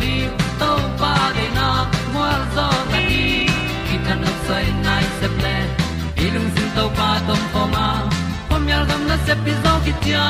[0.00, 0.14] di
[0.60, 1.68] to pa de na
[2.12, 3.24] mua zo ta ni
[3.86, 5.56] ki ta nấp sai nai se ple
[6.34, 7.86] lung sin to pa tom pa ma.
[8.48, 10.26] Pom yal gam na se pi zo ki tia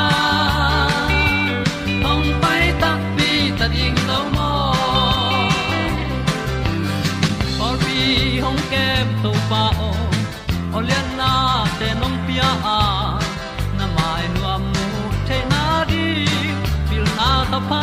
[2.05, 4.51] hong pai ta pi ta ding lo mo
[7.67, 7.99] or bi
[8.45, 9.91] hong kem to pa o
[10.79, 11.31] olian na
[11.79, 12.81] te nong pia a
[13.79, 14.87] na mai nu am mu
[15.29, 16.05] te na di
[16.89, 17.83] pil na ta pa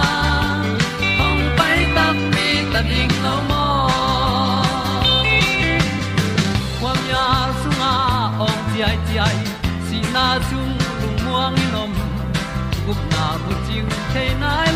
[14.13, 14.70] canine.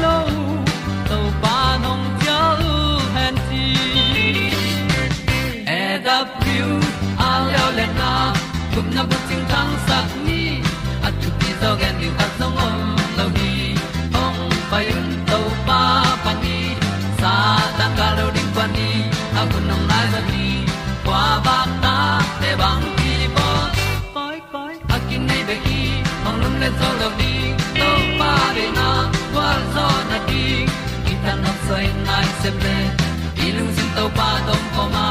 [32.46, 35.06] Se ple lung sin to pa tom ko ma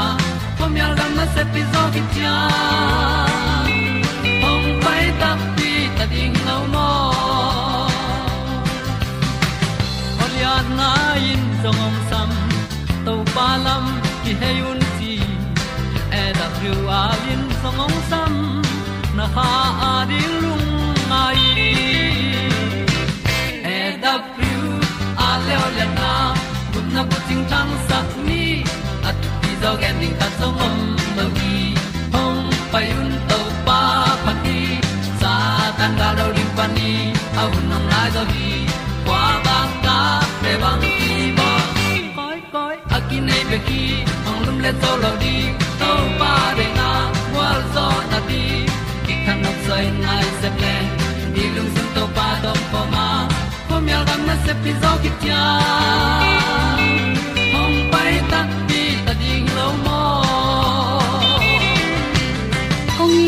[0.57, 2.35] pom yal gam na se pi zo ki tia
[4.49, 6.89] ong pai ta pi ta ding lo mo
[10.23, 10.91] Olian na
[11.31, 12.31] in zong om sam
[13.05, 13.85] to pa lam
[14.23, 15.13] ki hay un ti
[16.21, 18.33] e da thru a lin zong om sam
[19.17, 19.49] na ha
[19.91, 20.54] a di lu
[27.27, 28.43] ting tang sat ni
[29.09, 30.77] at ti zo gen ding ta zong mom
[31.17, 31.55] lo gi
[32.13, 32.41] hong
[32.71, 33.79] pai un to pa
[34.25, 34.59] pa ti.
[35.21, 35.33] Sa
[35.77, 36.91] tan ga do ri pa ni.
[37.41, 38.49] Au nong lai do gi
[39.05, 39.97] kwa ba ta
[40.41, 40.95] pe bang ti
[41.37, 41.49] bo
[42.17, 43.81] koi koi a ki nei be ki
[44.25, 45.35] hong lum le to lo di
[45.81, 46.89] to pa de na
[47.35, 48.43] wa zo na ti
[49.05, 50.75] ki kan nok sai nai se ple
[51.33, 53.07] ni lung sun to pa do po ma.
[53.67, 55.43] Ko mi al gam na se pi zo ki tia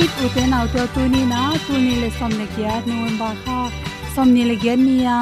[0.07, 3.33] kong u te nau te tu ni na tu ni le som ne kya november
[3.43, 3.59] kha
[4.15, 5.17] som ni le ge ni ya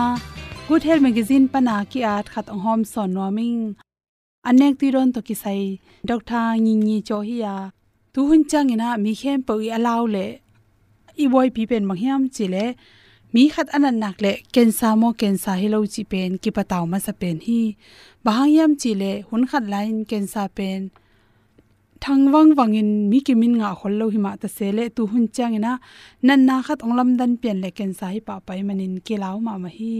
[0.67, 3.61] good health magazine pana ki at à, khat ong hom son noming
[4.49, 5.61] anek ti ron to ki sai
[6.09, 7.43] doctor ngi ngi cho hi à.
[7.43, 7.55] ya
[8.13, 10.25] tu hun chang ina mi khem po i alaw le
[11.23, 12.65] i boy pi pen mang hiam chi le
[13.33, 16.49] mi khat anan nak le ken sa mo ken sa hi lo chi pen ki
[16.57, 17.61] pataw ma sa pen hi.
[18.25, 20.81] Bahang yam chi le hun khat line ken sa pen
[22.05, 25.25] thang wang wangin mi ki min nga khol lo hi ma ta sele tu hun
[25.35, 25.73] chang ina
[26.27, 29.53] nan na khat onglam dan pen le ken sai pa pai manin ke law ma
[29.63, 29.97] ma hi.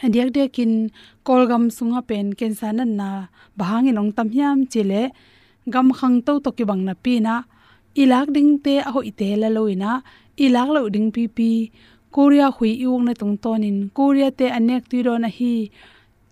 [0.00, 0.72] Hadiak de kin
[1.26, 3.08] kolgam sunga pen ken sa nan na
[3.58, 5.02] bahangin ong tam hiam chile,
[5.72, 7.34] gam khang to to ki bang na pi na,
[8.02, 9.92] ilak ding te a hoi te la loina
[10.44, 11.50] ilak lo ding pi pi,
[12.14, 15.54] korea hui iung na tung tonin, korea te anek ti ro na hi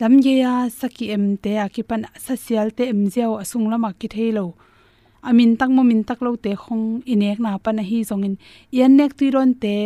[0.00, 4.44] lam ge ya saki em te akipan social te em jiao asung lama ki thelo.
[5.28, 8.34] Amin tak mo min tak lo te khong inek na pa na hi zongin
[8.78, 9.76] yan nek ti ron te,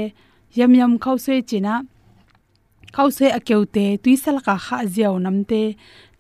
[0.59, 1.75] yam yam khau se china.
[2.95, 5.63] Khau se akeute tuisal ka kha pi namte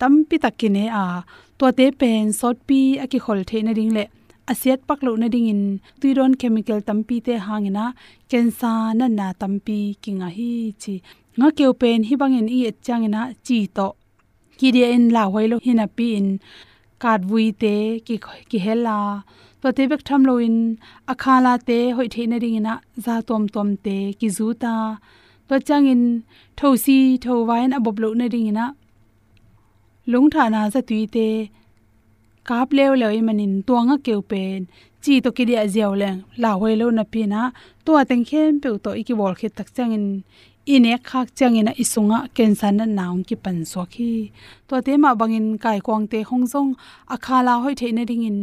[0.01, 1.05] tampi takine a
[1.59, 4.05] to te pen, sot pi aki khol the na ding le.
[4.51, 5.63] Asiat paklo na ding in.
[6.01, 7.85] Tuiron chemical tampi te hangina
[8.31, 10.51] cancer na na tampi kinga hi
[10.83, 10.95] chi
[11.39, 13.89] nga keu pen hi bangin i changina chi to.
[14.59, 16.29] Ki dia in la hoilo hina pi in
[17.03, 17.75] kat vui te,
[18.07, 18.17] ki
[18.51, 18.99] ki hela
[19.61, 20.57] to te bek tham lo in
[21.13, 24.75] akhala te, hoi the na ding na za tom tom te, ki zu ta.
[25.49, 26.03] To changin
[26.59, 28.67] thosi thowain abob lo na ding ina
[30.13, 31.29] lung thana za tuite
[32.49, 34.61] kap lew lew manin nga keu pen
[35.03, 37.43] chi to ki dia ziaw leng la hoi lo na pi na.
[37.85, 40.07] To ateng khem pe to iki bol khit tak changin
[40.67, 44.33] ine khak changina isunga cancer na naung ki pan so khi.
[44.69, 46.73] To te ma bangin kai kwang te hongjong
[47.15, 48.39] akhala hoi theina ringin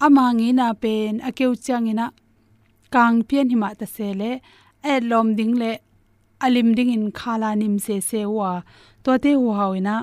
[0.00, 2.06] ama ngi na pen, akeu changina
[2.94, 4.30] kang pian hima ta sele
[4.92, 5.72] e lom ding le,
[6.44, 8.52] alim ding in khala nim se se wa.
[9.04, 9.96] To te hu hawina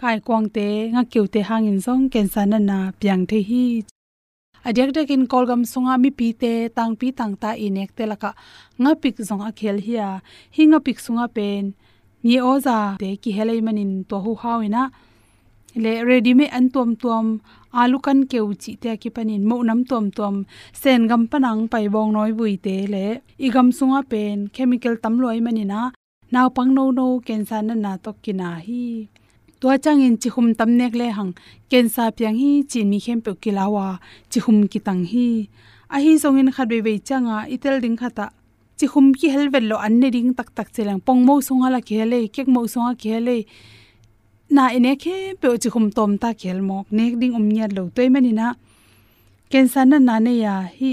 [0.00, 3.97] kai kwang te, nga keu te hangin song cancer na na piang the hi
[4.66, 8.30] adyak dek in kolgam sunga mi pi te, tang pi tang ta inek te laka.
[8.82, 10.08] Nga pik zong a khel hia.
[10.54, 11.74] Hi nga pik sunga pen.
[12.24, 14.82] Mi oza te ki helai manin to hu hawina
[15.84, 17.26] le ready me an tom tom
[17.80, 19.42] alu kan keu chi te ki panin.
[19.48, 20.34] Mo nam tom tom
[20.80, 23.06] sen gam panang pai bong noi bui te le.
[23.46, 25.80] Igam sunga pen, chemical tam loi manina.
[26.32, 29.08] Naw pang no no, cancer san na to kina hi
[29.60, 31.32] to chang in chi hum tam nek le hang
[31.70, 33.86] ken sa pyang hi chin mi khem pe kilawa
[34.30, 35.28] chi hum ki tang hi
[35.94, 38.26] a hi zong in khat be be changa itel ding khata
[38.78, 41.80] chi hum ki helvel lo an ne ding tak tak chelang pong mo songa la
[41.88, 43.36] khele kek mo songa khele
[44.56, 47.82] na ine khe pe chi hum tom ta khel mok nek ding um nya lo
[47.96, 48.46] toy mani na
[49.50, 50.90] ken sa na na ne ya hi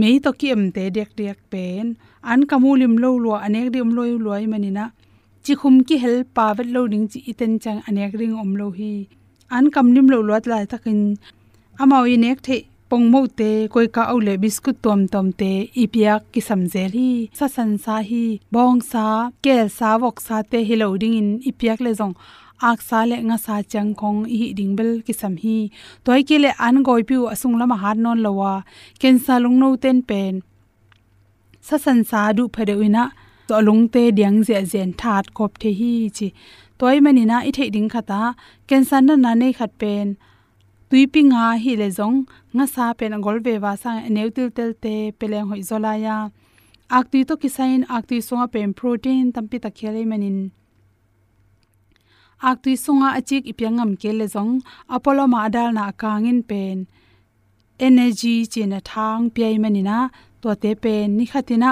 [0.00, 1.86] mei to ki em te dek dek pen
[2.30, 4.84] an kamulim lo lo anek dim loi loi mani na
[5.44, 8.66] chi khum ki hel pa vet lo ning chi iten chang anek ring om lo
[8.78, 8.92] hi.
[9.56, 11.00] An kam nim lo lot lai takin.
[11.82, 12.56] Amao i nek the
[12.88, 15.50] pong mo te, koi ka au le biscuit tom tom te
[15.82, 17.08] ipia ki samje hi.
[17.38, 19.04] Sa san sa hi, bong sa,
[19.44, 22.14] kel sa, wok sa te, hi lo ding in ipiak le jong
[22.70, 25.58] ak sa le nga sa chang khong hi ding bel ki sam hi.
[26.04, 28.52] Toy ke le an goi piu asung lama har non lowa
[29.00, 30.34] ken sa lung no ten pen.
[31.66, 33.04] Sa san sa du phade uina
[33.48, 36.28] to lung te diang je zen that kop the hi chi.
[36.78, 38.34] Toy mani na i the ding khata,
[38.68, 40.16] cancer na na nei khat pen.
[40.90, 42.18] Tuipi nga hi le zong,
[42.54, 46.16] nga sa pen gol ve wa sa neutil tel te, peleng hoi zola ya.
[46.90, 50.38] Ak tu to kisain, ak tu songa pen protein tampi ta khele manin.
[52.48, 54.52] Ak tu songa achik ipyangam ke le zong,
[54.96, 56.86] apollo ma dal na kangin pen.
[57.86, 59.98] Energy china thang pi manina
[60.42, 61.16] to te pen.
[61.16, 61.70] Ni khatina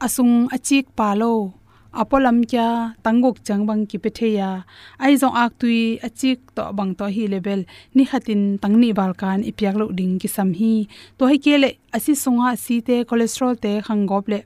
[0.00, 1.54] asung achik palo.
[1.92, 4.62] Apolam kya tanguk changbang ki petheya
[5.04, 5.14] ai
[5.44, 7.60] ak tui achik to bang to hi level.
[7.94, 10.86] Ni khatin tangni balkan ipyak lo ding ki sam hi.
[11.18, 14.40] To hi kele asi sunga si te cholesterol te khangop le.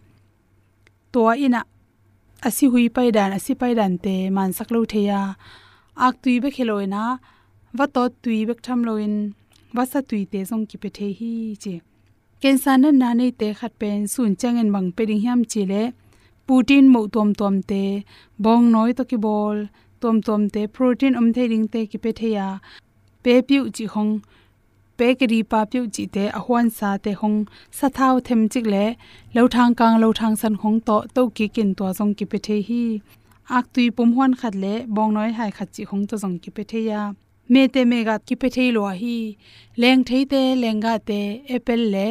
[1.13, 1.61] To ina
[2.49, 5.21] asi hui pai dan, asi pai dan te man sak lo theya.
[5.97, 7.03] Ak tui be kheloina
[7.79, 9.15] wa to tui bek tham loin
[9.77, 11.33] wa sa tui te zong ki pethe hi
[11.63, 11.75] che
[12.41, 15.83] cancer na na nei te khat pen sun changen bang pe ding hiam chile.
[16.47, 18.05] Putin mo tom tom te,
[18.39, 19.59] bong noi to ki bol,
[20.01, 22.49] tom tom te protein om the ding te ki pe theya
[23.23, 24.13] pe piu chi hong,
[24.99, 27.39] pe ri pa piu chi te a hwan sa te hong,
[27.79, 28.85] sa thau them chik le
[29.35, 32.39] lo thang kang lo thang san hong to to ki kin to jong ki pe
[32.47, 32.83] the hi
[33.59, 36.51] ak tui pum hwan khat le, bong noi hai khat chi hong to jong ki
[36.57, 37.01] pe theya
[37.53, 39.19] me te me ga ki pe thei lo hi.
[39.81, 41.21] Leng thei te lenga te
[41.57, 42.07] apple le.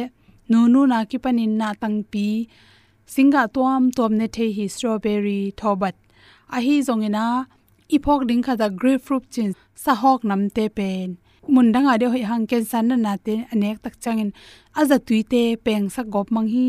[0.50, 2.26] Nu nu na ki panin na tang pi.
[3.14, 5.96] Singa tuam tuam ne thei hi strawberry thobat
[6.56, 7.26] a hi zongena
[7.96, 9.50] ipok ding kha da grapefruit chin
[9.82, 11.08] sa hok nam te pen.
[11.54, 14.30] Mun danga de hoi hang ken san na te, anek tak changin
[14.80, 16.66] aza tuite peng sa gop mang hi.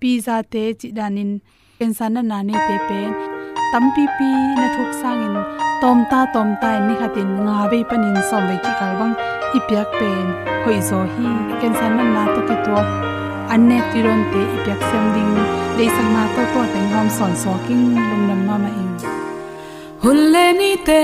[0.00, 1.30] Pizza te, chi danin
[1.78, 3.39] pensan na nani te pen
[3.72, 4.30] tampi pi
[4.60, 5.34] na thuk sangin
[5.82, 9.14] tom ta tom ta ni khatin nga ve panin som ve ki kalbang
[9.58, 10.26] ipyak pen
[10.64, 11.30] hoi zo hi
[11.60, 12.76] pensan nam na to ki to.
[13.54, 15.34] Anne tiron te ipyak sem ding.
[15.78, 18.90] Le sang na to to teng hom son so king lum nam ma ma in,
[20.02, 21.02] hun le ni te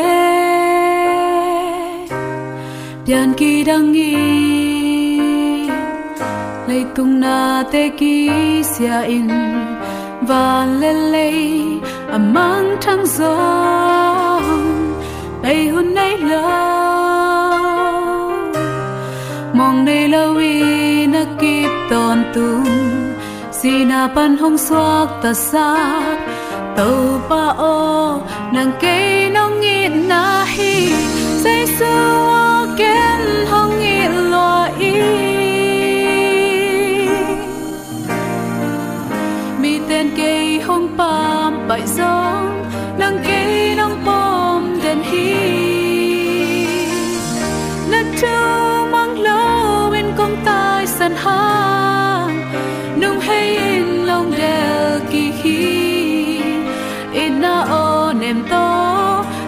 [3.07, 4.13] pian ki dang gi
[6.69, 7.37] lấy tung na
[7.73, 8.15] te ki
[8.73, 9.29] sia in.
[10.29, 10.93] Van le
[12.07, 14.41] le amang thang gió
[15.43, 16.43] bay hun nay lâu
[19.55, 22.65] mong nay lâu vì nó kịp ton tung
[23.53, 25.77] si na pan hong xoak ta sa
[26.77, 28.21] tàu pa o,
[28.53, 30.93] nàng cây nong ngit na hi
[31.45, 32.26] say sưa
[51.23, 51.43] ha
[53.01, 55.61] nung hay in long del ki hi
[57.23, 58.67] in na o nem to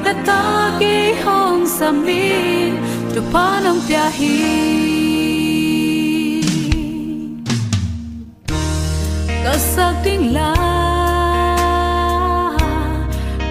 [0.04, 0.42] na ta
[0.80, 0.94] ki
[1.24, 2.24] hong sam mi
[3.14, 4.34] tu pa nong pia hi.
[9.44, 10.50] Ka sak ding la,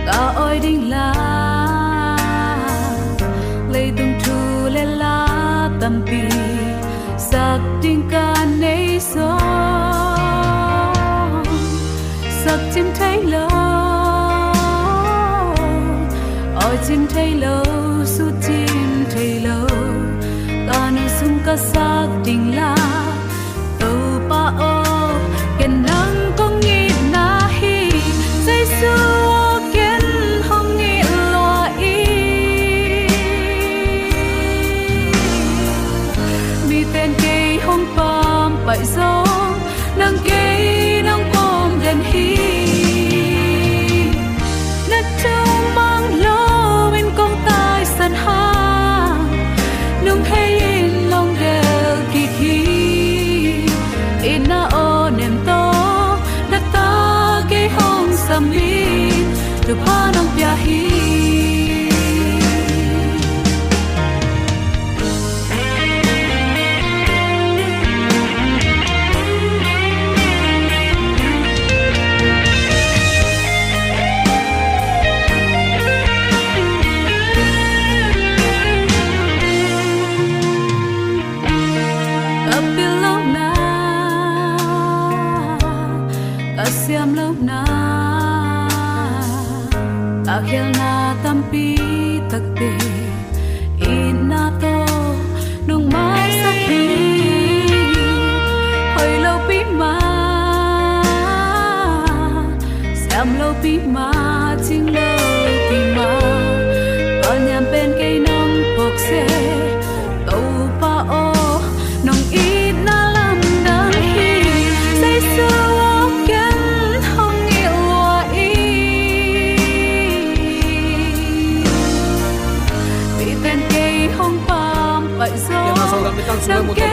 [0.08, 1.17] ka oi ding la.
[12.78, 13.48] Chim thấy lo
[16.56, 17.64] ở chim thấy lo
[18.06, 19.68] su chim thấy lo
[20.68, 22.77] ta nu sung ca xác tình la
[59.86, 60.07] tu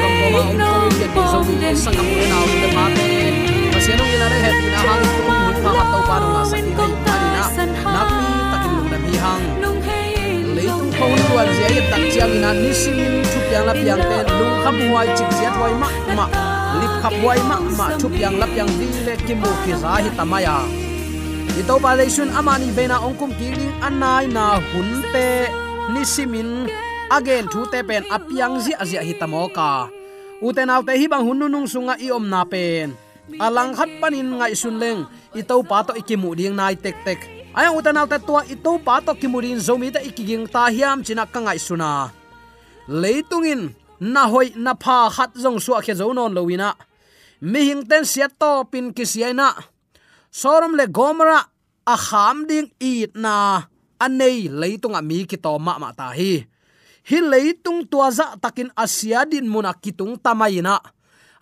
[0.05, 2.69] kam mo ma ong ko yen di so mi sang kam mo na ong de
[2.77, 3.09] ma te
[3.73, 6.73] pasiano ina re het ina hang tu mun pa hat tau pa no sa ki
[6.79, 7.43] dei ani na
[7.95, 9.45] na pi takin lung na bi hang
[10.57, 14.19] leitung khong luan zia ye tak chiang ina ni simin thu piang la piang te
[14.39, 15.89] lung kham huai chik zia wai ma
[16.19, 16.27] ma
[16.81, 20.01] lip khap wai ma ma thu piang la piang di le ki mo ki za
[20.05, 20.57] hi tamaya
[21.61, 25.27] i to pa le sun amani bena ongkum ki ling anai na hun te
[25.93, 26.51] ni simin
[27.15, 29.87] again, thu te pen apiang zi azia hi tamoka
[30.43, 32.93] uten autte hi bang hunnu nung sunga i om na pen.
[33.41, 35.07] Alang khat panin ngai sun leng,
[35.39, 37.21] i to pa to ikimu ding nai tek tek.
[37.55, 41.25] Aya uten autte tua, i to pa to kimurin zomi ta ikiging ta hiam china
[41.25, 42.11] ka ngai suna.
[43.01, 46.75] Leitungin, na hoi, na pha khat zong suwa khe zo non lowina
[47.41, 49.49] mi hing ten sia to pin kisiaina
[50.41, 51.39] sorom le gomra
[51.87, 53.35] a kham ding it na.
[54.05, 56.54] Anei, leitunga mi ki to ma ma ta hi
[57.05, 60.81] hi leitung tua za takin asia din muna kitung tamaina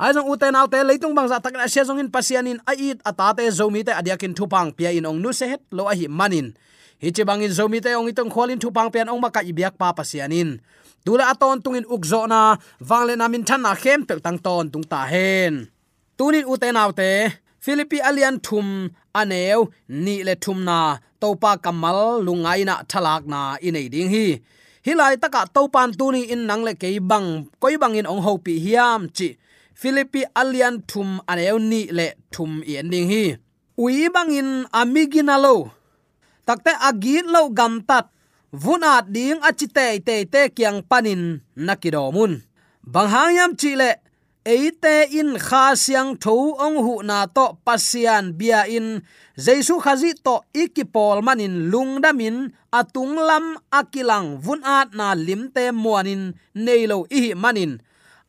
[0.02, 3.94] ai jong uten autte leitung bangza takin asia jong in pasianin ait atate zomi te
[3.94, 6.50] adiakin thupang pia in ong nu se het lo a hi manin.
[7.02, 10.58] Hi che bangin zomi te ong itong kholin thupang pian ong maka ibyak pa pasianin.
[11.06, 15.06] Tula aton tungin ukzo na wangle namin than na khem pel tang ton tung ta
[15.06, 15.70] hen.
[16.18, 22.82] Tunin uten autte philippi alian thum aneu ni le thum na, topa kamal lungai na
[22.90, 24.42] thalak na inei ding hi
[24.86, 27.28] hilai taka topan tuni in nang le kei bang,
[27.62, 29.28] koi bang in ong ho pi hiam chi.
[29.80, 33.24] Philippi alian thum aneu ni le thum i ending hi.
[33.82, 35.54] Ui bang in amiginalo
[36.46, 38.06] takte agit lo gam tat.
[38.52, 41.22] Vuna ding achite te te kyang panin
[41.56, 42.32] nakidomun
[42.92, 43.90] bang hangyam chi le
[44.44, 46.34] eite in kha siang tho
[46.66, 49.06] ong hu na to pasian bia in
[49.44, 56.34] jesu khazi to ikipol manin lungdamin atung lam akilang vun at na limte muanin
[56.64, 57.72] neilo ihi manin.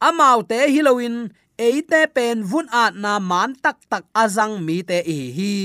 [0.07, 5.55] Amaute hiloin eite pen vun at na man tak tak azang mi te ihi hi.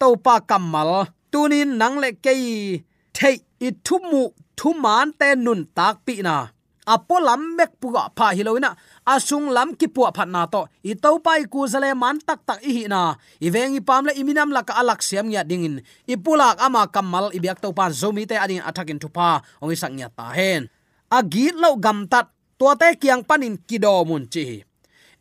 [0.00, 2.82] Topa kamal tunin nang le kei,
[3.16, 3.36] thei
[3.66, 4.22] ithumu thumu
[4.58, 6.36] thuman te nun tak pi na.
[6.84, 8.70] Apolam mek puga pha hiloina
[9.06, 10.64] asung lam ki pu phat na to.
[10.84, 13.14] I to pai ku zale man tak tak i hi na.
[13.40, 15.84] I vengi pam le iminam la ka alak siam nya dingin.
[16.08, 19.44] I pulak ama kamal i biak to pan zomi te ading athakin thupa.
[19.62, 20.68] Ong i sang nya ta hen.
[21.12, 22.32] Agit lo gam tat.
[22.54, 24.62] To te kiang panin kido mun chi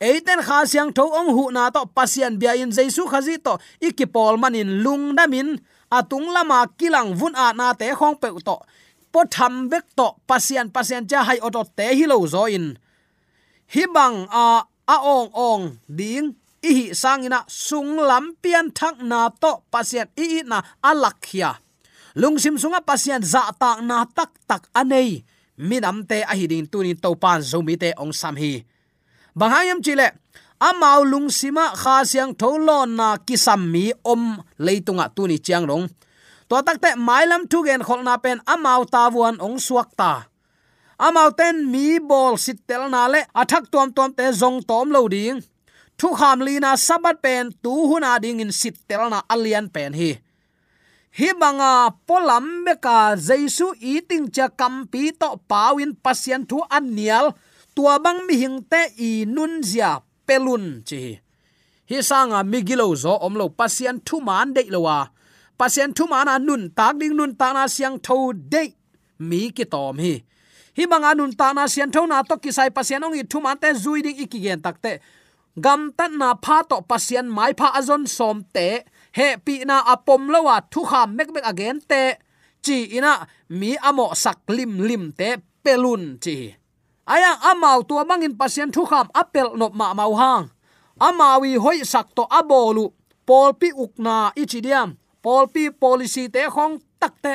[0.04, 1.82] eiten kha siang tho ong hu na to.
[1.96, 3.58] Pasian bia in jaisu khazi to.
[3.82, 5.58] Ikipol manin lung damin
[5.90, 8.58] atung lama kilang vun a na te khong pe to.
[9.12, 10.08] Po tham bek to.
[10.30, 12.78] Pasian pasian cha hai oto te hi lo zo in
[13.70, 16.36] hi bang a a ong ong ding.
[16.64, 21.60] I hi sangina sung lam pian thak na to, pasien i i na alakhia
[22.16, 25.26] lungsim sunga pasien za ta na tak tak anei.
[25.58, 28.66] Minam te a hi ding tunin to pan zomi te ong sam hi.
[29.38, 30.14] Bangayam chile
[30.62, 35.86] amau lungsima kha siang tholon na kisam mi om leitunga tuni chiang rong.
[36.50, 40.26] To takte mailam tu gen kholna pen amau tawuan ong suak ta
[40.98, 45.42] amau ten mi bol sitel na le, athak tom tom te zong tom lo ding.
[45.98, 50.12] Thu kham li na sabat pen tu huna ding in sitel na alian pen hi.
[51.18, 57.38] Hi banga polam beka jaisu eating cha kampi to pawin pasien thu anial
[57.76, 60.98] tua bang mi hing te i nun zia pelun chi
[61.90, 61.98] hi.
[62.02, 64.98] Sanga migilo zo omlo pasien thu man de lowa
[65.60, 68.64] pasien thu man nun tak ding nun ta na siang tho de
[69.30, 70.16] mi ki tom hi
[70.78, 73.58] hi mang anun ta na sian tho na to kisai pasian ong i thu man
[73.62, 75.00] te zui ding ikigen takte
[75.60, 78.68] gam tan na pha to pasian mai pha azon som te.
[79.18, 82.18] He pi na apom lowa thu kham mek mek again te.
[82.66, 85.30] Chi ina, mi amo sak lim lim te
[85.64, 86.38] pelun chi.
[87.14, 90.46] Aya amau tua mangin pasian thu kham apel nop ma mau hang.
[91.08, 92.86] Amawi hoi sak to abolu
[93.28, 94.90] polpi ukna ichidiam
[95.24, 97.34] polpi policy te khong takte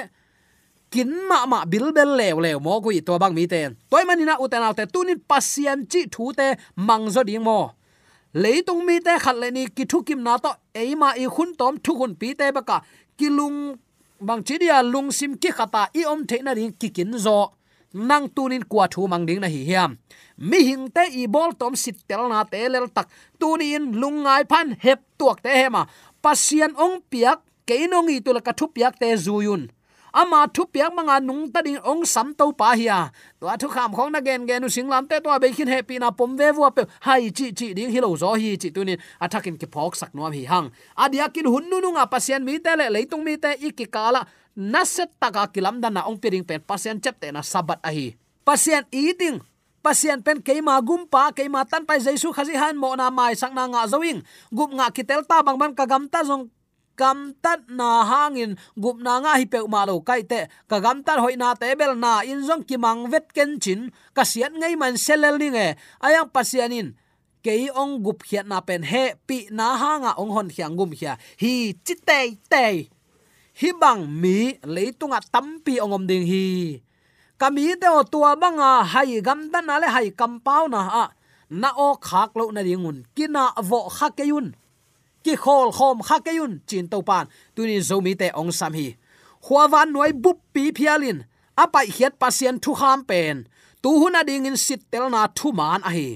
[0.90, 4.34] kin ma ma bil bel lew lew mo ku to bang mi ten toy manina
[4.44, 6.46] uten autte tunin pasien chi thu te
[6.76, 7.58] mangzo ding mo
[8.42, 11.74] leitung mi te khat le ni ki thu kim na to eima i khun tom
[11.84, 12.76] thu hun pi te baka
[13.18, 13.58] kilung
[14.20, 17.38] bang chi dia lung sim ki khata i om the na ring ki kin zo
[17.94, 19.96] nang tunin kwa thu mang ding na hi hiam
[20.48, 23.08] mi hing te i bol tom sit tel na te lel tak
[23.40, 25.82] tunin lungai phan hep tuak te hema
[26.22, 29.62] pasian ong piak keinong i tulaka thu piak te zuyun
[30.12, 33.92] ama thu piak manga nung ta ding ong sam to pa hiya to thu kham
[33.94, 36.64] khong na gen gen sing lam te to be khin happy na pom ve vu
[36.70, 36.82] pe.
[37.00, 40.30] Hai chi chi ding hilo zo hi chi tu tunin athakin ki phok sak no
[40.30, 40.70] hi hang.
[40.96, 44.84] Adia kin hun nu nu nga pasien mi te le leitung mi te ikikala na
[44.84, 48.14] set taka kilam dan na ong piring pen pasien chep te na sabat a hi.
[48.46, 49.42] Pasien eating
[49.82, 53.66] pasien pen keima gumpa keima tan pai jaisu khazi han mo na mai sang na
[53.66, 56.50] nga zoing gup nga kitel ta bang ban kagam ta zong
[56.98, 61.06] kam tat na hangin, gup na nga hi pe ma lo kai te, ka gam
[61.06, 64.58] tat hoi na te bel na in jong ki mang vet ken chin, ka sian
[64.58, 65.78] ngai man selel ni nge.
[66.02, 66.98] Ayang pasianin
[67.46, 71.14] kei ong gup khiat na pen he, pi na hanga ong hon khiang gum khia.
[71.40, 72.64] Hi chite te
[73.58, 76.78] hi bang mi leitunga tampi ongom ding hi.
[77.38, 81.06] Kami te o tua banga hai gam dan na le hai kampau na a.
[81.50, 84.52] Na o khak lo na ringun kina vo khakeyun
[85.24, 87.26] ki khol khom kha ke yun, chin to pan.
[87.54, 88.88] Tuni zomi te ong sam hi.
[89.46, 91.18] Huawan noi bup pi phialin.
[91.62, 93.36] Apai hiat pasien thu kham pen.
[93.82, 96.08] Tu hun ading in sit tel na thu man a hi.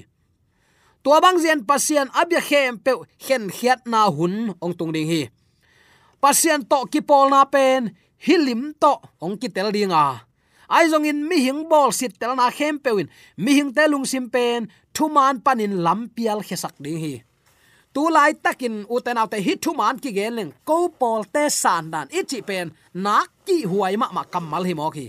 [1.02, 2.92] Tua bang zian pasien abya khem pe
[3.24, 5.22] khen hiat na hun, ong tung ding hi.
[6.22, 7.90] Pasien to ki pol na pen
[8.26, 8.92] hilim to
[9.24, 10.06] ong ki tel dinga
[10.72, 14.08] ai zong in mi hing bol sit tel na khem pewin mi hing te lung
[14.08, 17.14] sim pen, thu man panin lampial khesak ding hi
[17.94, 22.06] tu lai takin uten autte hi thu man ki geleng ko pol te san dan.
[22.18, 25.06] Ichi pen nak ki huai ma ma kamal hi mo ki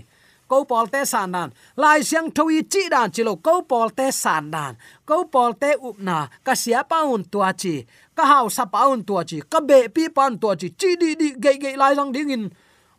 [0.54, 1.48] ko pol te san dan.
[1.82, 3.36] Lai siang thoi chi dan chilo.
[3.46, 4.72] Ko pol te san dan.
[5.08, 6.18] Ko pol te up na.
[6.46, 7.74] Ka sia paun tua chi.
[8.16, 9.38] Ka hau sa paun tua chi.
[9.52, 10.68] Ka be pi pan tua chi.
[10.80, 12.44] Chi di di ge ge lai lang ding in.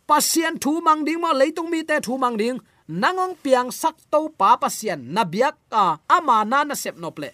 [0.10, 2.58] Pasien thu mang ding ma leitung mi te thu mang ding.
[3.02, 7.30] Nangong piang sak to pa pasien na biak ka ama na na sep no ple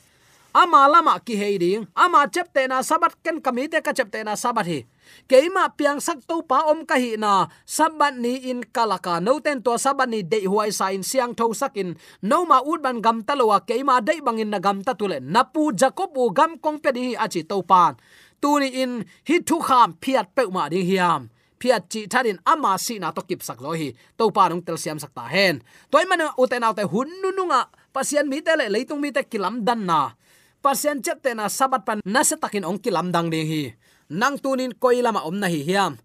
[0.53, 4.79] ama lama ki heiding ama chepte na sabat ken kamite ka chepte na sabat hi.
[5.27, 9.19] Keima piang sak to pa om ka hi na sabat ni in kalaka.
[9.23, 13.01] No ten to sabat ni dei huai sain siang tho sakin no ma ut ban
[13.01, 16.91] gam talowa keima dei bangin na gam ta tule napu jacob u gam kong pe
[16.91, 17.95] di achi to pan
[18.41, 21.29] tu ni in hi thu kham phiat pe ma ding hiam.
[21.61, 23.93] Phiat chi tharin ama si na to kip sak lo hi.
[24.17, 25.61] To pa nong tel siam sak ta hen.
[25.93, 29.61] Toy man uten autte hun nu nunga pasian mi te le, leitung mi te kilam
[29.61, 30.17] dan na
[30.63, 33.63] pasien chet te na sabat pan na se takin ong kilam dang ding hi.
[34.09, 35.97] Nang tunin koilama om na hi hiam.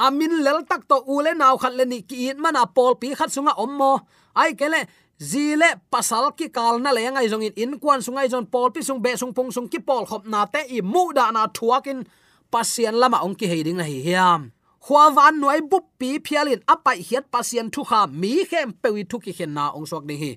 [0.00, 3.28] Amin lel tak to ule naw khat le ni ki in mana pol pi khat
[3.28, 3.92] sunga om mo.
[4.34, 4.88] Ai kele
[5.20, 8.80] zile pasal ki kal na le ngai jong in in kwan sungai jon pol pi
[8.80, 12.06] sung be sung pung sung ki pol khop na te i mu da na thuakin.
[12.50, 14.50] Pasien lama ong ki heiding na hi hiam.
[14.80, 19.20] Khwa van noi bup pi phialin apai hiat pasien thu kha mi khem pewi thu
[19.24, 20.32] ki khen na ong sok ni hi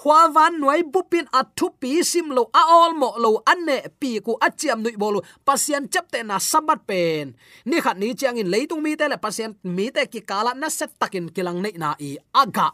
[0.00, 4.32] khwa van noi bupin athu pi sim lo a ol mo lo anne pi ku
[4.46, 7.36] achiam nui bolu pasien chapte na sabat pen
[7.68, 10.68] ni khat ni chiang in leitung mi te le pasien mi te ki kala na
[10.72, 12.72] set takin kilang nei na i aga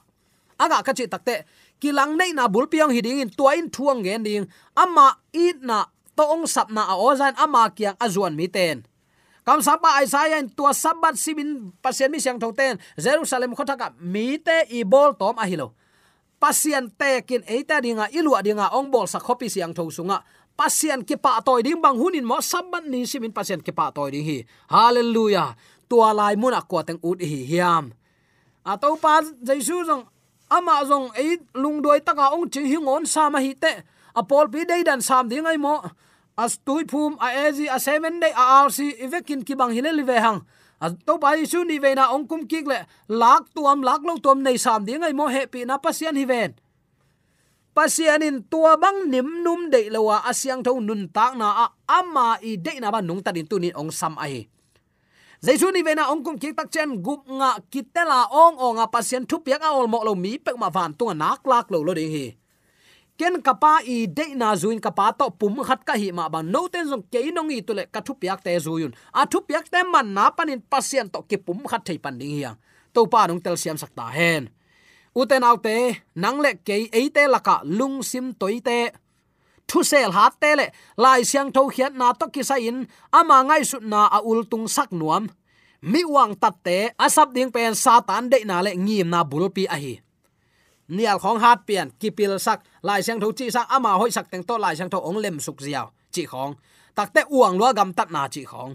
[0.63, 1.43] aga ka chi takte
[1.83, 4.47] kilang nei na bul piang hiding in tuain thuang gen ding
[4.79, 5.79] ama i na
[6.15, 8.87] to ong sap na a ozan ama kyang azuan mi ten
[9.43, 14.63] kam sapa isaiah in tua sabat simin pasien mi siang thoten jerusalem khotaka mi te
[14.79, 15.75] i bol tom a hilo
[16.41, 20.23] pasian tekin eita dinga ilua dinga ong bol sa khopi siang tho sunga.
[20.57, 24.09] Pasian ki pa toy ding bang hunin mo saban ni simin pasian ki pa toy
[24.13, 24.39] ding hi.
[24.73, 25.53] Hallelujah.
[25.85, 27.93] Tua lai mun akwa teng ut hi hiam.
[28.65, 30.09] A to pa jaisu jong
[30.49, 33.85] ama jong ei lung doi taka ong chi hi ngon sa ma hi te.
[34.17, 35.85] Apol pol pi dei dan sam ding ai mo.
[36.37, 40.17] As tui phum a ezi a seven day a rc evekin ki bang hilel ve
[40.21, 40.41] hang
[41.07, 44.43] to pai su ni ve na ong kum kik le, lak tuam, lak lo tuam
[44.45, 46.53] nei sam ding ai mo he pi na pasian hi ven.
[47.77, 51.67] Pasian in tua bang nim num de lowa asyang tho nun tak na a
[52.01, 54.49] ama i de na ba nung ta din tu ni ong sam ai
[55.45, 59.23] jaisu ni vena ong kum kik tak chen, gup nga kitela ong ong a pasien
[59.29, 61.93] thu piak a ol mo lo mi pek ma van tu nak lak lo lo
[61.95, 62.27] ding hi
[63.19, 66.69] ken kapa i de na zuin kapa to pum khat ka hi ma bang no
[66.73, 69.81] ten zong ke nong i tule ka thu piak te zuyun a thu piak te
[69.93, 72.57] man na panin pasien to ke pum khat thei pan ding hiang
[72.95, 74.49] to pa nong tel siam sakta hen.
[75.17, 75.77] Uten autte
[76.23, 78.93] nang le ke eite laka lung sim toite
[79.69, 83.43] thu sel hat te le, lai siang tho khiat na to ki sa in, ama
[83.49, 85.25] ngai su na a ul tung sak nuam.
[85.83, 89.77] Mi wang tat te asap ding pen satan de na le ngim na bulpi a
[89.83, 89.95] hi
[90.89, 94.43] nial khong hat pian kipil sak lai sang tho chi sak ama hoi sak teng
[94.43, 96.55] to lai sang tho ong lem suk ziaw chi khong
[96.95, 98.75] takte uang lua gam tat na chi khong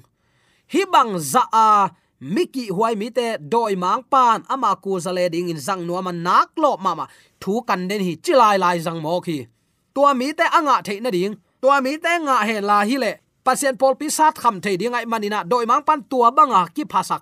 [0.74, 5.00] hi bang za dạ, a à, miki huai mi te doi mang pan ama ku
[5.00, 7.08] zale ding in zang no man nak lo mama
[7.42, 9.46] thu kan den hi chi lai lai zang mo khi
[9.94, 13.12] tua mi te anga the na ding tua mi te nga he la hi le
[13.46, 16.68] pasien pol pi sat kham the ding ai manina doi mang pan tua banga à,
[16.76, 17.22] ki phasak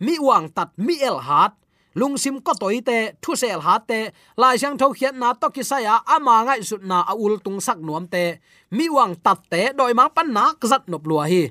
[0.00, 1.52] mi uang tat mi el hat
[1.98, 4.00] lung sim ko toi te thu sel ha te
[4.40, 7.60] lai sang tho khian na to ki saya ama ngai sut na a ul tung
[7.66, 8.24] sak nuam te
[8.76, 11.42] mi wang tat te doi ma pan nak zat nop lua hi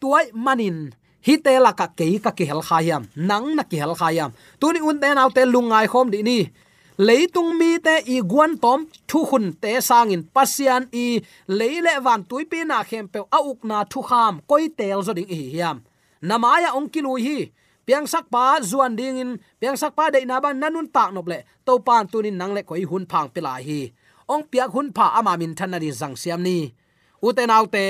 [0.00, 0.78] tuai manin
[1.26, 4.30] hi te la ka ke ka ki hel khayam nang na ki hel khayam
[4.60, 6.40] tuni un te naw te lungai khom di ni.
[6.98, 11.06] Leitung mi te i guan tom thu hun te sangin pasian i
[11.58, 15.30] leile van tuipi na khem pe a uk na thu kham koi tel zo ding
[15.30, 15.76] hi hiam
[16.28, 17.38] namaya ong kilui hi
[17.88, 21.24] piang sak pa zuan ding in, piang sak pa de na ban nanun tak nop
[21.32, 21.38] le.
[21.64, 23.80] To pan tunin nang le koi hun phang pila hi.
[24.32, 26.58] Ong piak hun pha ama min than ri di zang siam ni.
[27.26, 27.84] Uten autte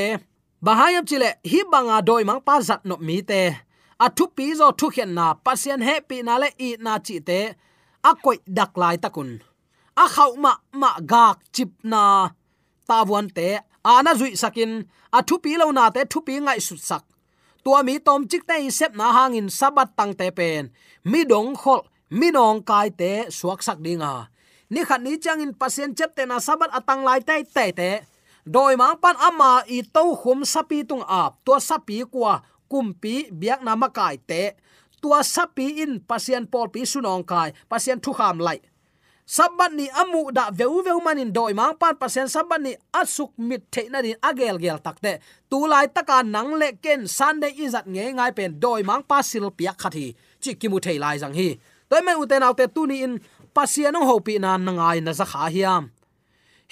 [0.65, 3.43] bahayam chile hi banga doi mang pa zat nop mi te.
[4.05, 7.17] A thu pi zo thu khen na pasien he pi na le i na chi
[7.29, 7.41] te.
[8.09, 9.31] A koi dak lai takun
[10.03, 12.03] a khau ma ma gak chip na.
[12.89, 13.49] Ta wan te
[13.95, 14.73] ana zui sakin.
[15.17, 17.03] A thu pi lo na te, thu pi ngai sut sak
[17.65, 20.71] tua mi tom chik te sep na hangin sabat tang te pen.
[21.05, 24.29] Mi dong khol, mi nong kai te suak sak dinga
[24.69, 27.91] ni khat ni chang in pasien chep te na sabat atang lai te te te.
[28.45, 31.41] Doi mang pan ama i to khum sapi tung ap.
[31.45, 34.57] Tua sapi kwa kumpi biak na makai te.
[35.01, 38.61] Tua sapi in pasien pol pi sunong kai, pasien thu kham lai
[39.29, 43.69] sabat ni amu da veu veu manin doi mang pan pasen sabat ni asuk mit
[43.69, 48.17] the na din agel gel takte tu lai taka nang le ken sunday izat nge
[48.17, 51.61] ngai pen doi mang pa sil piak khathi chi kimu thei lai jang hi.
[51.91, 53.21] Toy mai uten autte tu ni in
[53.57, 55.85] pasian ho pi na nangai na za kha hiam.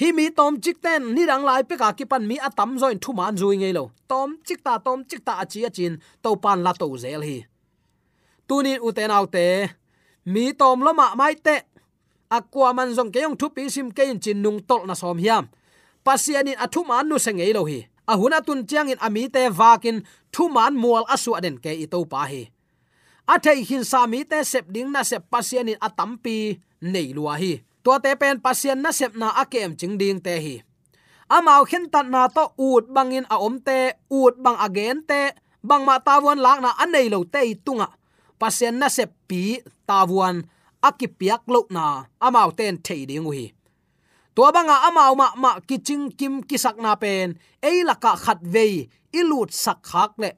[0.01, 2.99] Hi mi tom chik ten ni rang lai pe ka ki pan mi atam join
[3.03, 3.85] thu man zui ngei lo.
[4.09, 7.38] Tom chik ta, tom chik ta achi achin, to pan la to zel hi.
[8.49, 9.45] Tu ni uten autte
[10.33, 11.57] mi tom lo ma mai te
[12.31, 15.19] akwa man zong ke yong thu pi sim ke in chin nung tol na som
[15.19, 15.49] hiam.
[16.07, 17.87] Pasian in athu man nu sengei lo hi.
[18.07, 22.07] Ahuna tun chiang in ami te vakin thu man mual asu aden ke i to
[22.07, 22.47] pa hi.
[23.27, 27.59] A hin sa mi te sep ding na sep pasian in atampi nei lua hi.
[27.83, 30.62] To te pen pasian na sep na akem ching ding te hi.
[31.27, 35.83] Amao khen tan na to ut bangin a om te ut bang again te, bang
[35.83, 37.91] ma tawon lak na anei lo te tunga.
[38.39, 39.59] Pasian na sep pi
[39.91, 40.47] tawon
[40.88, 41.85] akipiak lo na
[42.27, 43.44] amau ten thei ding hi
[44.35, 47.29] tua banga amau ma ma kiching kim kisak na pen
[47.68, 48.66] ei laka khat ve
[49.18, 50.31] ilut sak khak le.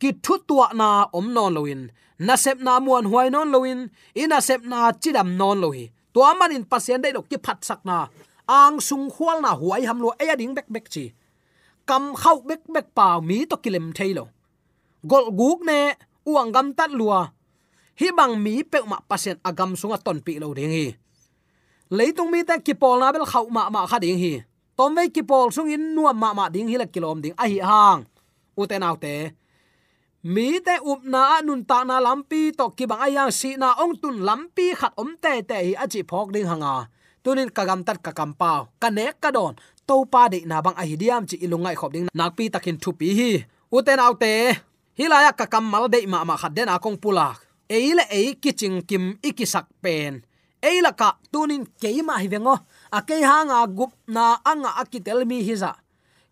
[0.00, 1.82] Ki thu tua na om non loin
[2.26, 3.80] na sep na muan huai non loin
[4.22, 5.84] ina sep na chidam non lohi.
[6.14, 7.98] Tua man in pasien dei dok ki phat sak na.
[8.58, 11.04] Ang sung khwal na huai ham lo ei ding bek bek chi.
[11.88, 14.24] Kam khau bek bek pa mi to kilem thailo
[15.10, 15.94] gol guk ne,
[16.26, 17.20] uang gam tat lua
[17.96, 20.86] hi bang mi pe ma pasen agam sunga ton pi lo ding hi.
[21.88, 24.44] Leitung mi ta ki pol na bel khau ma ma kha ding hi.
[24.76, 27.44] Tom ve ki pol sung in nu ma ma ding hi la kilom ding a
[27.48, 28.04] hi hang.
[28.60, 29.32] Uten autte
[30.26, 33.96] mi te up na nun ta na lampi to ki bang ayang si na ong
[34.02, 36.92] tun lampi khat om te te hi achi phok ding hanga.
[37.24, 39.56] Tunin kagam tat ka kam pau ka ne ka don
[39.88, 42.76] to pa de na bang a hi diam chi ilungai khop ding nak pi takin
[42.82, 43.30] thu pi hi.
[43.72, 44.32] U te uten autte
[44.98, 48.86] hilaya ka kam mal de ma ma khat den a kong pulak eile ei kiching
[48.86, 50.22] kim ikisak pen.
[50.62, 52.58] Eila ka tunin keima hivengo.
[52.92, 55.74] A ke hanga gup na anga akitel mi hiza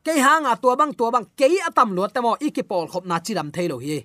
[0.04, 3.76] ke hanga tua bang tua bang ke atam lo temo ikipol khop na chiram thailo
[3.84, 4.04] hi.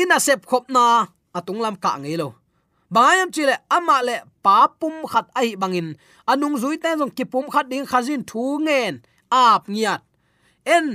[0.00, 1.06] Ina sep khop na
[1.38, 2.28] atung lam ka ngei lo
[2.92, 5.88] bayam chile ama le pa pum khat ai bangin.
[6.30, 8.94] Anung zui te jong ki pum khat ding khazin thu ngen.
[9.30, 10.02] Ap ngiat.
[10.76, 10.86] En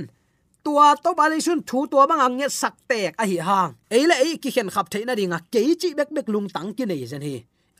[0.68, 3.70] tua to ba le sun thu tua bang ang nge sak tek a hi hang
[3.96, 7.04] eile ei ki khen khap theina ringa ke chi bek bek lung tang ki nei
[7.10, 7.36] zen hi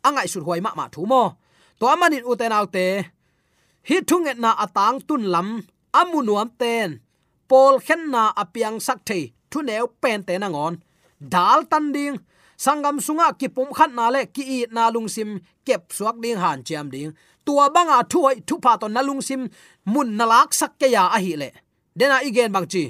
[0.06, 1.22] angai sur huai ma ma thu mo
[1.78, 2.86] to amanin uten autte
[3.88, 5.48] hi thunget na atang tun lam
[6.00, 6.88] amunuam ten
[7.50, 10.74] pol khen na apiang sak thei thu neu pen te na ngon
[11.34, 12.16] dal tan ding
[12.64, 15.30] sangam sunga ki pum khat na le ki i na lung sim.
[15.66, 17.10] Kep suak ding han chiam ding
[17.46, 19.42] tua banga thuai thu pa to na lung sim.
[19.92, 21.50] Mun na lak sak ke ya a hi le
[21.98, 22.84] dena igen bang chi.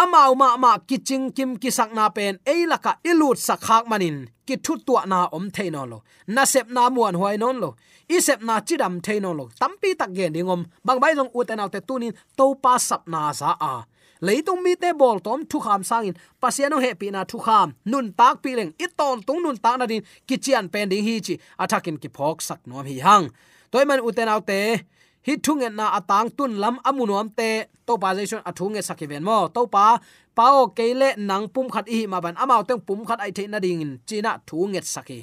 [0.00, 5.02] Amau ma ma kiching kim kisak na pen eilaka ilut sakhak manin, ki thu tua
[5.06, 5.98] na om theino lo.
[6.34, 7.70] Na sep na muan huai non lo.
[8.14, 9.44] I sep na chidam theino lo.
[9.60, 13.50] Tampi tak gen dingom bang bai long uten autte tunin to pa sap na za
[13.72, 13.74] a.
[14.26, 16.16] Leitung mi te bol tom thu kham sangin.
[16.42, 17.68] Pasiano he pi na thu kham.
[17.90, 18.72] Nun tak pi leng.
[18.84, 20.02] I ton tung nun tak na din.
[20.28, 21.34] Kichian pen ding hi chi.
[21.62, 23.30] Athakin ki phok sak nom hi hang.
[23.70, 24.58] Toy man uten autte
[25.28, 27.50] hi thung na atang tun lam amunom te,
[27.86, 29.38] to pa jaison athunge sakiven mo.
[29.52, 30.00] To pa
[30.32, 33.58] pao keile nang pum khat i ma ban amao teng pum khat ai the na
[33.64, 35.20] ding in china thunget saki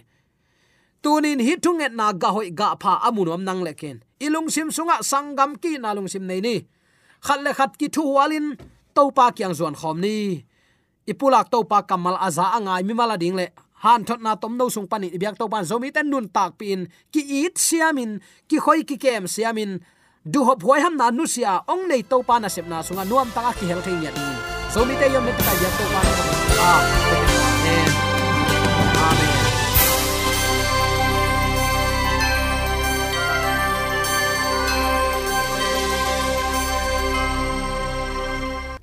[1.06, 5.54] tunin hi thung na ga hoi ga pha amunom nang leken ilung sim sunga sangam
[5.62, 6.56] ki na lung sim nei ni.
[7.26, 8.58] Khat le khat ki thu walin,
[8.96, 10.46] to pa kyang zon khom ni.
[11.06, 13.48] Ipulak to pa kamal aza angai mi mala ding le.
[13.84, 16.89] Han thot na tom no sung pani biak to ban zomi ten nun tak pin.
[17.13, 19.72] Ki it siamin, ki khoi ki kem siamin
[20.33, 23.03] du hop huai ham na nu sia ong nei to pa na sep na sunga
[23.09, 24.09] nuam ta ki hel thei ni
[24.73, 26.03] so mi te yom ne ta ya to pa a
[26.69, 26.71] à,
[27.17, 27.89] amen.
[29.05, 29.33] Amen.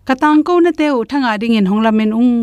[0.09, 2.35] Katang ko na te u thanga ding in honglamen ung.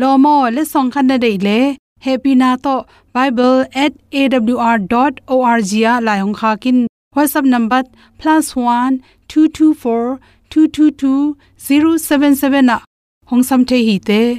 [0.00, 1.58] Lomo le song khan na dei le
[2.06, 2.74] happy na to
[3.14, 6.78] bible@awr.org ya à, la hong kha kin
[7.16, 7.82] whatsapp number
[8.20, 10.18] +1 224
[10.50, 12.76] 222 077 na
[13.30, 14.20] hong sam the hi te